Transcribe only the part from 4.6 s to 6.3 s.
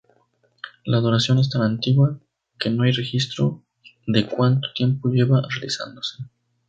tiempo lleva realizándose.